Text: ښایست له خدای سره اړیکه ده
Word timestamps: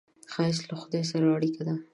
ښایست 0.33 0.63
له 0.69 0.75
خدای 0.81 1.03
سره 1.11 1.25
اړیکه 1.35 1.61
ده 1.67 1.75